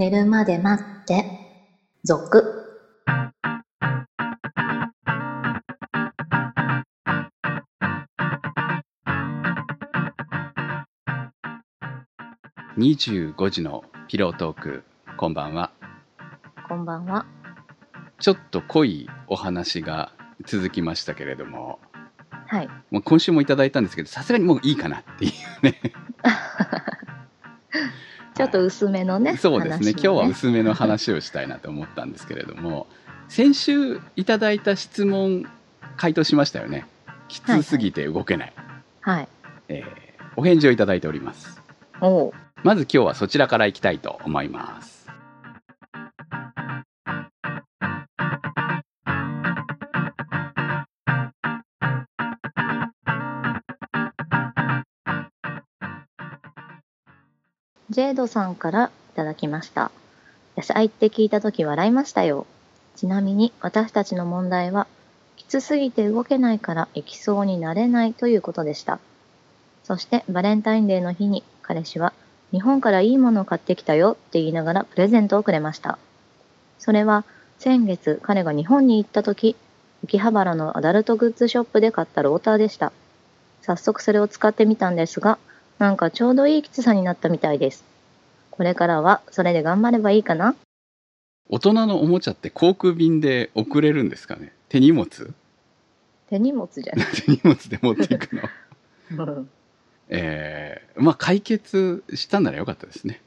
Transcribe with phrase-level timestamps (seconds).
[0.00, 1.26] 寝るまで待って、
[2.04, 2.42] 続。
[12.78, 14.84] 25時のピロートーク
[15.18, 15.70] こんばんは
[16.66, 17.26] こんばんは。
[18.20, 20.12] ちょっと濃いお話が
[20.46, 21.78] 続きましたけれども
[22.46, 22.68] はい。
[22.90, 25.32] もう今週もいただいたんですけどさすがにもういいかなっていう
[25.62, 25.78] ね
[28.40, 29.36] ちょっと薄めのね。
[29.36, 32.86] そうですね話を今日は薄めの話をしたいなと思ったんですけれども
[33.28, 35.48] 先週いただいた質問
[35.96, 36.86] 回答しましたよね
[37.28, 38.52] きつすぎて動けない、
[39.00, 39.28] はい。
[39.68, 41.60] えーお返事をいただいております。
[42.62, 44.99] まず今日はそちらからいきたいと思います
[57.90, 59.90] ジェイドさんからいただきました。
[60.56, 62.46] 野菜って聞いたとき笑いましたよ。
[62.94, 64.86] ちなみに私たちの問題は、
[65.36, 69.00] きつすぎて動けないから行きそうになれないということでした。
[69.82, 72.12] そしてバレンタインデーの日に彼氏は
[72.52, 75.98] 日本からいいものを買ってきたよって言いながらプレゼントをくれました。
[76.78, 77.24] それは
[77.58, 79.56] 先月彼が日本に行った時、
[80.04, 82.92] 秋葉原のアダルトグッズショップで買ったローターでした。
[83.62, 85.38] 早速それを使ってみたんですが、
[85.80, 87.89] なんかちょうどいいきつさになったみたいです。
[88.60, 90.54] これからはそれで頑張ればいいかな？
[91.48, 94.52] 大人のおもちゃって航空便で送れるんですかね？
[94.68, 95.32] 手荷物？
[96.28, 97.06] 手荷物じゃない。
[97.16, 98.36] 手荷物で持っていく
[99.16, 99.46] の。
[100.10, 103.22] えー、まあ解決したならよかったですね。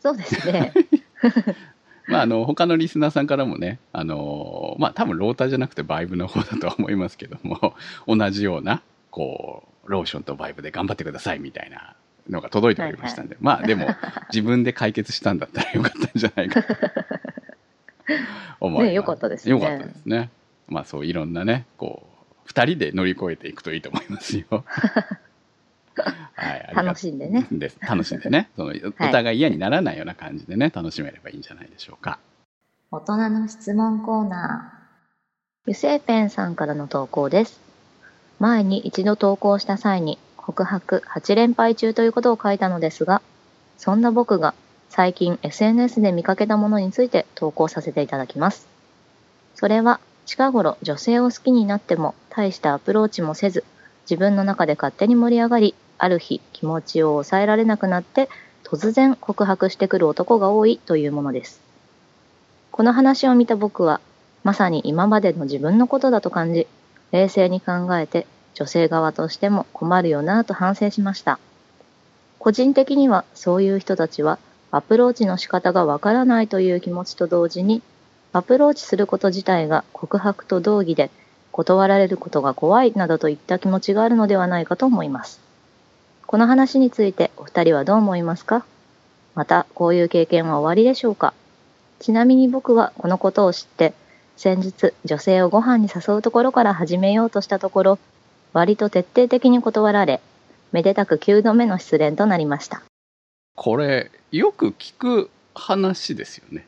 [0.00, 0.72] そうですね。
[2.08, 7.76] まああの他のリスナーさんからもねあのまあ多分ローターじゃなくてバイブの方だとは思いますけども
[8.08, 11.94] 同じようなこうローションとバイブで頑張ってくださいみたいな
[12.28, 13.88] のが届いておりましたんで、まあでも
[14.32, 16.76] 自分で解決したんだったらよかったんじゃないかと
[18.60, 18.88] 思います。
[18.88, 19.52] ねよかったですね。
[19.52, 20.30] よかったですね。
[20.68, 22.06] まあそういろんなねこ
[22.46, 24.64] う2人で乗り越えていくといいと思いますよ。
[26.34, 27.46] はい、楽しんでね。
[27.50, 27.78] です。
[27.80, 28.48] 楽しんでね。
[28.56, 32.18] そのお互い嫌にならないような感じでね楽しめればいいんじゃないでしょうか。
[32.90, 34.80] 大人の質問コーナー。
[35.66, 37.60] 油性ペンさんからの投稿です。
[38.38, 40.18] 前に一度投稿した際に
[40.50, 43.22] 告白8連敗中ということを書いたのですが、
[43.78, 44.52] そんな僕が
[44.88, 48.66] 最近 SNS で見かけたものについて投稿させていただきます。
[49.54, 53.62] それは近頃女性を好きになっても大したアプローチもせず、
[54.10, 58.28] 自分の中で勝手に盛り上がり、ある日気持ちを抑えられなくなって
[58.64, 61.60] 突然告白してくる男が多いというものです。
[62.72, 64.00] この話を見た僕は、
[64.42, 66.66] まさに今までの自分のことだと感じ、
[67.12, 71.38] 冷静に考えて女性側としても困るよなぁと反省しました。
[72.38, 74.38] 個人的にはそういう人たちは
[74.70, 77.82] アプローチの仕方がわからないという気持ちと同時に、
[78.32, 81.10] アプローチすること自体が告白と同義で
[81.52, 85.40] 断られることが怖いなどといった気持ちがあるのではないかと思います。
[86.26, 88.64] この話についてお二人はどう思いますか？
[89.34, 91.34] また、こういう経験は終わりでしょうか？
[91.98, 93.94] ちなみに僕はこのことを知って、
[94.36, 97.98] 先日女性をご飯に誘うところから始めようとしたところ、
[98.52, 100.20] 割と徹底的に断られ、
[100.72, 102.82] めでたく9度目の失恋となりました。
[103.56, 106.66] これよく聞く話ですよね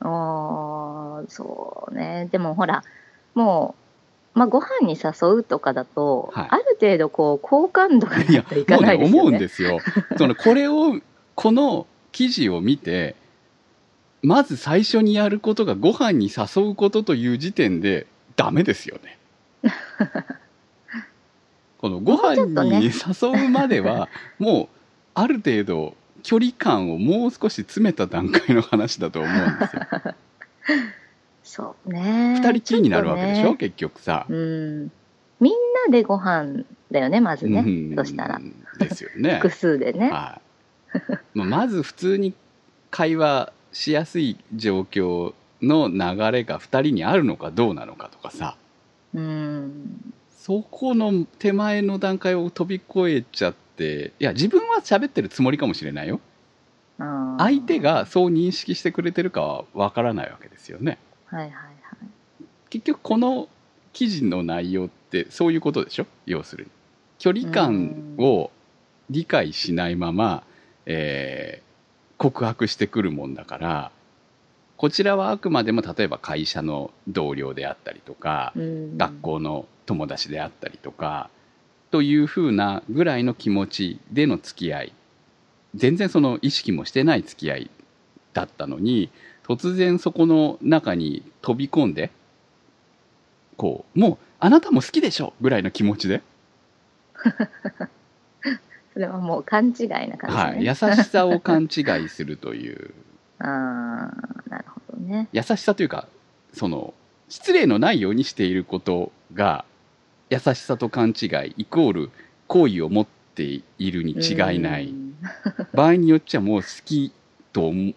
[0.00, 2.28] あー、そうね。
[2.32, 2.82] でもほら、
[3.34, 3.74] も
[4.34, 9.20] う、まあ、ご飯に誘うとかだと、はいある程度こう、好感度がないといかないですよね。
[9.20, 9.80] 思うんですよ
[10.16, 11.00] そのこれを
[11.34, 13.16] この記事を見て
[14.22, 18.06] まず最初にやることがご飯に誘うことという時点で
[18.36, 19.18] ダメですよね
[21.78, 24.08] このご飯に誘うまでは
[24.38, 24.68] もう
[25.14, 29.82] ある程度距離感をもう少し詰めた段階の話だと思うんですよ
[31.48, 32.34] そうね。
[32.36, 34.92] 二人きりになるわけでしょ、ね結局さ、うん。
[35.40, 35.54] みん
[35.86, 37.64] なでご飯だよね、まずね。
[37.66, 38.38] うんそしたら。
[38.78, 40.10] ですよね 複数でね。
[40.10, 40.40] は
[40.94, 42.34] い、まあまず普通に
[42.90, 45.32] 会話しやすい状況
[45.62, 45.96] の流
[46.32, 48.56] れが2人にあるのかどうなのかとかさ
[49.14, 50.12] うん。
[50.48, 56.20] そこの手前の段階を飛び越えちゃっていや自分は喋ってるつもりかもしれないよ。
[57.38, 60.96] 相手がそう認識してくれてるかはわからないわけですよね。
[61.26, 61.74] はいはいはい。
[62.70, 63.48] 結局この
[63.92, 66.06] 記事の内容ってそういうことでしょ？
[66.24, 66.70] 要するに。
[67.18, 68.50] 距離感を
[69.10, 70.44] 理解しないまま、
[70.86, 71.68] えー
[72.16, 73.92] 告白してくるもんだから
[74.78, 78.96] こちらはあくまでも例えば会社の同僚であったりとか、うん。
[78.96, 81.30] 学校の友達であったりとか
[81.90, 84.92] というふうなぐらいの気持ちでの付き合い。
[85.74, 87.70] 全然その意識もしてない付き合い
[88.32, 89.10] だったのに
[89.46, 92.10] 突然そこの中に飛び込んで
[93.58, 96.22] こうもうあなたも好きでしょぐらいの気持ちで、
[98.94, 100.42] それはもう勘違いな感じね。
[100.42, 102.94] はい、優しさを勘違いするという。
[103.40, 104.37] ああ、
[105.08, 105.28] ね。
[105.32, 106.06] 優しさというか
[106.52, 106.94] その
[107.28, 109.64] 失礼のないようにしていることが
[110.30, 112.10] 優しさと勘違いイコール
[112.46, 114.88] 好意を持っているに違いない。
[114.88, 115.14] うん。
[115.72, 117.12] 場合によっちゃもう好き
[117.52, 117.94] と思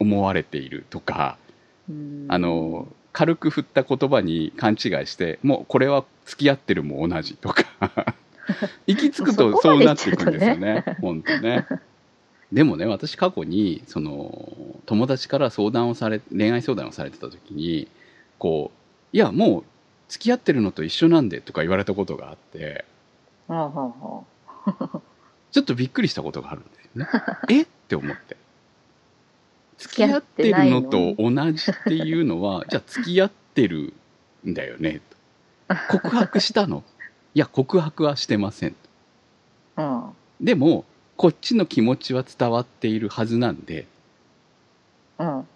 [0.00, 1.36] 思われているとか
[1.88, 2.26] うん。
[2.28, 7.64] あの軽く振った言葉に勘違いしてもうこれは付き合ってるも同じとか。
[8.86, 10.84] 行き着くとそうなっていくんですよね。
[11.02, 11.66] 本当ね。
[12.52, 17.88] でもね私過去にその友達から相談をされ恋愛相談をされてた時に
[18.38, 18.70] こ
[19.12, 19.64] ういやもう
[20.08, 22.84] 付き合ってるのと一緒なんでとか言われたことがあって
[25.50, 27.08] ちょっとびっくりしたことがあるんですよね。
[27.48, 27.62] え？
[27.62, 28.36] って思って。
[29.78, 33.94] 付き合ってるのと同じっていうのは、じゃあ付き合ってる
[34.46, 35.00] んだよね。
[35.68, 36.82] と告白したの
[37.34, 38.70] いや、告白はしてません。
[39.80, 40.12] ん。
[40.40, 40.84] でも、
[41.18, 43.86] こっちの気持ちは伝わっているはずなんで、
[45.18, 45.46] うん。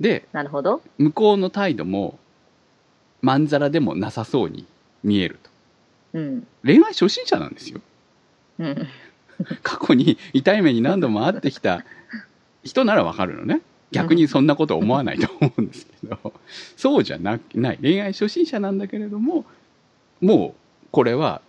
[0.00, 0.82] で、 なるほど。
[0.98, 2.18] 向こうの態度も、
[3.22, 4.66] まんざらでもなさそうに
[5.04, 5.50] 見えると。
[6.14, 6.46] うん。
[6.64, 7.80] 恋愛初心者なんですよ。
[8.58, 8.88] うん。
[9.62, 11.84] 過去に痛い目に何度も会ってきた
[12.64, 16.34] 人ならわかるのね逆にそんなこと思わないと思うんですけど
[16.76, 19.46] そうじゃなない恋愛初心者なんだけれども
[20.20, 21.40] もうこれは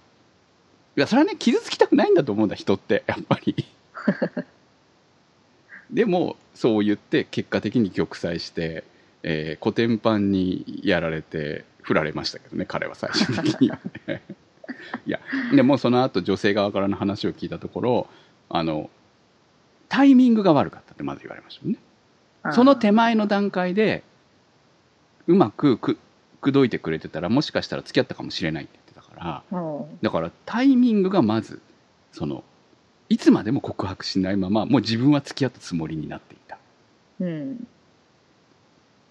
[0.97, 3.65] いやそれはね傷つきたくないんだと思うんだ人ってやっぱり。
[5.91, 8.83] でもそう言って結果的に玉砕して、
[9.23, 14.21] えー、コテンパンにやられて振られましたけどね彼は最終的にはね。
[15.05, 15.19] いや
[15.53, 18.07] でもその後女性側からの話を聞いたところ
[18.49, 18.89] あの
[19.89, 21.77] タイミングが悪かったってまず言われましたよね。
[22.53, 24.03] その手前の段階で
[25.27, 25.97] うまくく
[26.41, 28.73] 口説いてくれてたらもしかしたら付き合ったかもしれないって。
[28.73, 28.90] 言ってた
[29.21, 29.99] からうん。
[30.01, 31.61] だからタイミングがまず
[32.11, 32.43] その
[33.09, 36.57] いつまでも告白しないままもう自分は付き合ったつもりになっていた
[37.19, 37.67] うん。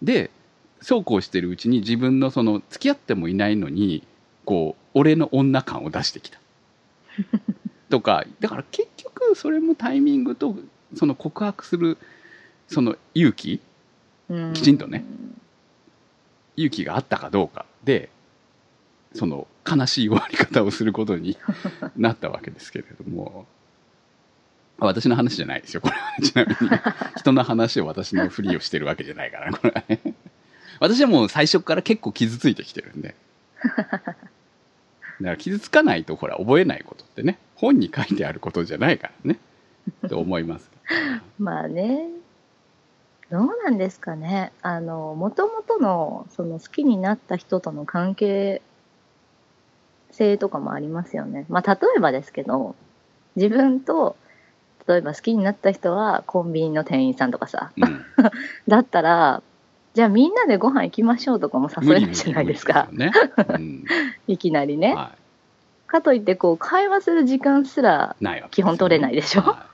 [0.02, 0.30] で
[0.80, 4.06] そうこうしてるうちに自分のその付き合ってもいないのに
[4.44, 6.40] こう俺の女感を出してきた
[7.90, 10.56] とかだから結局それもタイミングと
[10.94, 11.98] その告白する
[12.68, 13.60] その勇気？
[14.28, 14.52] うん。
[14.54, 15.04] きちんとね
[16.56, 18.08] 勇気があったかどうかで
[19.14, 21.36] その悲しい終わり方をすることに
[21.96, 23.46] なったわけですけれども。
[24.78, 26.16] 私の話じゃないですよこれは。
[26.22, 26.56] ちなみに。
[27.18, 30.00] 人の話を私のふりをしてるわけじゃないからこれはね。
[30.78, 33.14] 私はもう最初から結構傷ついてきてるんで。
[33.62, 34.10] だか
[35.20, 39.38] ら傷つかないとほら覚えないことってね本に書いてあることじゃないからね。
[40.08, 40.70] と思います。
[41.38, 42.08] まあね。
[43.30, 44.50] どうなんですかね。
[44.60, 48.60] あの、もともとの、その好きになった人との関係
[50.12, 51.46] 性とかもありますよね。
[51.48, 52.74] まあ、例えばですけど、
[53.36, 54.16] 自分と、
[54.88, 58.04] 例えば好きになった人はコンビニの店員さんとかさ、うん。
[58.68, 59.42] だったら、
[59.94, 62.88] じゃあみんなでご飯行きましょうとかも誘えないじゃないですか。
[64.28, 64.90] いきなりね。
[64.90, 65.12] うんは
[65.86, 68.14] かといって、こう、会話する時間すら、
[68.52, 69.42] 基本取れないでしょ？
[69.42, 69.66] は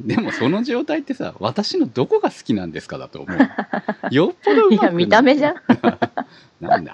[0.00, 0.06] い。
[0.06, 4.14] でもその状態ってさ私のどこが好きなんですかだと思う。
[4.14, 5.54] よっぽどうまくいや、見た目じゃん。
[6.60, 6.92] なんだ、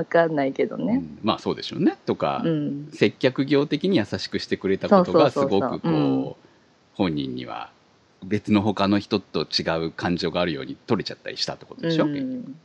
[0.00, 0.94] わかんないけどね。
[0.94, 2.88] うんまあそうでしょうねとか、うん。
[2.92, 6.46] 接客業的に優しくしてくれたことがすごくこう
[6.94, 7.70] 本人には
[8.24, 12.56] 別の他の人と違う感情があるように取れちゃったりしたってことでしょ、うん、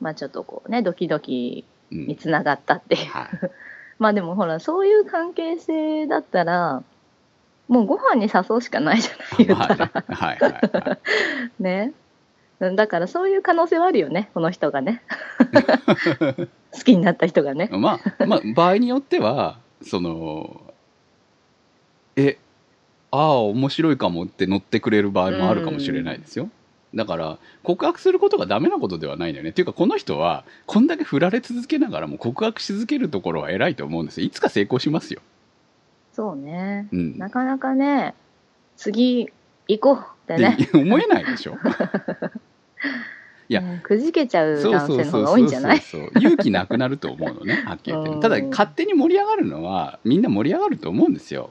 [0.00, 3.06] まあちょっとこうね、ドキドキうんにつながったっていう。
[3.10, 3.28] はい
[3.98, 6.84] まあでもほら、そういう関係性だったら、
[7.66, 9.92] もうご飯に誘うしかないじゃない言ったら。
[9.92, 10.98] まあねはいはいは
[11.58, 11.92] い ね。
[12.60, 15.02] だからそういう可能性はあるよね、この人がね。
[16.72, 17.68] 好きになった人がね。
[17.72, 20.62] まあ、まあ、場合によっては、その、
[22.16, 22.36] え、
[23.12, 26.50] ああ、面白いかもって乗ってくれる場合もあるかもしれないですよ。
[26.94, 29.50] だから、告白することがダメなことではないんだよね。
[29.50, 34.26] っていうか、この人は、こんだけ振られ続けながらも告白し続けるところは偉いと思うんですよ。
[34.26, 35.20] いつか成功しますよ。
[36.12, 36.88] そうね。
[36.90, 37.18] うん。
[37.18, 38.14] なかなかね、
[38.76, 39.30] 次
[39.68, 39.96] 行こう
[40.32, 40.56] ってね。
[40.74, 41.56] 思えないでしょ。
[43.48, 43.60] いや。
[43.60, 45.82] ねくじけちゃう男性の方が多いんじゃない？
[46.20, 48.10] 勇気なくなると思うのねはっきり言って。
[48.10, 48.16] うん。
[48.16, 51.50] ねただ勝手に盛り上がるのはみんな盛り上がると思うんですよ。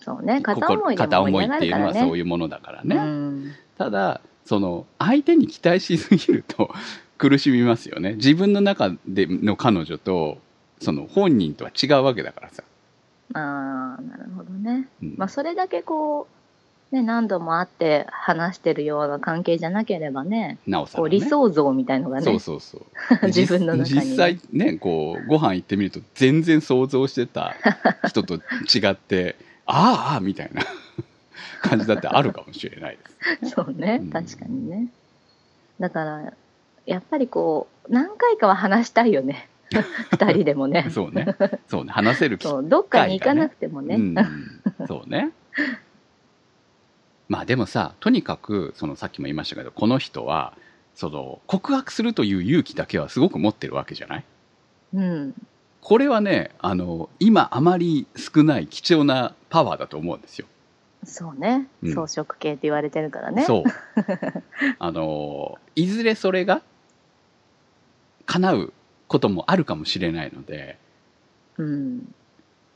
[0.00, 0.40] そうね。
[0.42, 1.86] 片思いで片も盛り上が思いっていうの。
[1.86, 3.52] はそういうものだからね、うん。
[3.78, 6.70] ただその相手に期待しすぎると
[7.18, 8.14] 苦しみますよね。
[8.14, 10.38] 自分の中での彼女と
[10.80, 12.62] その本人とは違うわけだからさ、
[13.32, 14.88] ああ、なるほどね。
[15.02, 15.14] うん。
[15.16, 16.35] まあ、それだけこう、
[16.92, 22.82] ね、何度も会って話してるような関係じゃなければね、なおさら、ね、こう理想像みたいのがね、そうそうそう。
[23.26, 27.56] 自分の中に実実際ねこうご飯行ってみると全然想像してた
[28.06, 29.34] 人と違って
[29.66, 30.62] ああみたいな
[31.62, 32.98] 感じだってあるかもしれない
[33.42, 33.54] です。
[33.54, 34.88] そうねうん、確かにね。
[35.80, 36.32] だから、
[36.86, 39.48] やっぱりこう、何回かは話したいよね。
[40.10, 40.86] 二人でもね。
[40.90, 41.26] そうね。
[41.68, 41.90] そうね。
[41.90, 43.96] 話せるきそう、どっかに行かなくてもね。
[43.96, 44.14] うん、
[44.86, 45.32] そうね
[47.28, 50.52] まあでもさとにかくそのさっきも言いましたけどこの人は
[50.94, 54.24] その告白するという勇気だけはすごく持ってるわけじゃない？
[54.94, 55.34] うん。
[55.80, 60.46] これはねあの今あまり少ない貴重なパワーだと思うんですよ。
[61.04, 61.92] そうねうん。
[61.92, 63.44] 草食系って言われてるからね。
[63.44, 63.64] そう
[64.78, 66.62] あのいずれそれが
[68.26, 68.72] 叶う
[69.08, 70.78] こともあるかもしれないので
[71.58, 72.14] うん。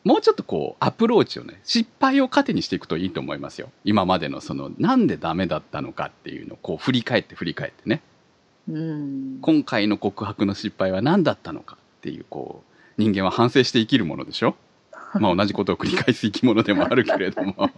[0.05, 3.71] もうちょっとこうアプローチをね失敗を糧にしていくといいと思いますよ。
[3.85, 8.01] 今までのそのなんでダメだったのかっていうのをこう振り返って振り返ってね。
[8.69, 9.39] うん。
[9.43, 12.63] 今回の告白の失敗は何だったのかっていうこ
[12.99, 14.57] う人間は反省して生きるものでしょ？
[15.21, 17.71] まあ同じことを繰り返す生き物でもあるけれども。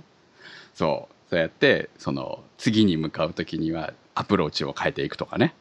[0.74, 1.14] そう。
[1.30, 5.54] そうやってその次に向かう時にはアプローチを変えていくとかね。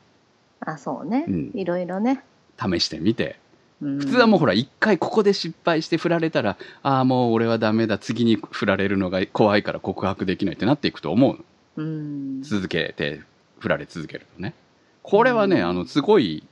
[0.59, 1.25] あ、そうね。
[1.27, 1.51] うん。
[1.55, 2.23] いろいろね。
[2.59, 3.39] 試してみて
[3.81, 11.43] 普普通はもうほら一回ここで失敗して振られたらああもう俺はダメだ次に振られるのが怖いから告白できないってなっていくと思うの。
[11.77, 12.43] うん。
[12.43, 13.21] 続けて
[13.59, 14.53] 振られ続けるとね。
[15.01, 15.67] これはね、うん。
[15.67, 16.43] あのすごい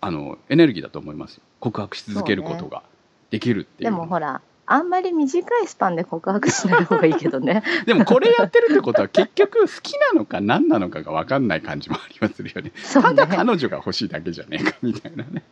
[0.00, 1.42] あのエネルギーだと思いますよ。
[1.58, 2.82] 告白し続けることが
[3.30, 7.62] できるっていうでもほら、あんまり短いスパンで告白しない方がいいけどね。
[7.86, 12.70] でもこれやってるってことは結局好きなのか何なのかが分かんない感じもありまするよね。
[12.70, 13.02] ね。
[13.02, 15.42] ただ彼女が欲しいだけじゃねえかみたいなね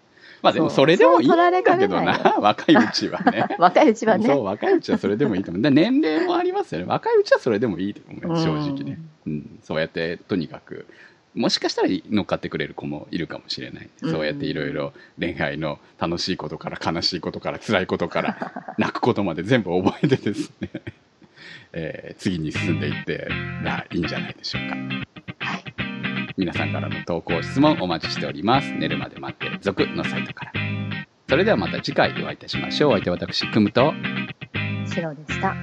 [0.43, 2.37] まあでもそれでもいいんだけどな。
[2.41, 3.47] 若いうちはね。
[3.59, 4.35] 若いうちはそうね。
[4.35, 5.71] 若いうちはそれでもいいと思う。
[5.71, 6.87] 年齢もありますよね。
[6.87, 10.87] 若いうちはそれでもいいと思うよ正直ね、うん、そうやってとにかく
[11.35, 14.11] もしかしたら乗っかってくれる子もいるかもしれない、うん。
[14.11, 20.71] そうやっていろいろ恋愛の楽しいことから悲しいことから辛いことから泣くことまで全部覚えてですね、
[21.73, 23.29] えー次に進んでいって
[23.63, 24.77] らいいんじゃないでしょうか。
[25.39, 25.65] はい。
[26.37, 28.73] 皆さんからの投稿質問お待ちしております。
[28.73, 30.53] 寝るまで待って続のサイトから。
[31.29, 32.91] それではまた次回お会いいたしましょう。
[32.91, 33.93] お相手は私くむと。
[34.87, 35.55] 白でした。